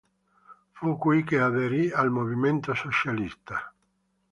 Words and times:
Fu 0.71 0.97
qui 0.97 1.23
che 1.23 1.37
aderì 1.39 1.91
al 1.91 2.09
movimento 2.09 2.73
socialista. 2.73 3.71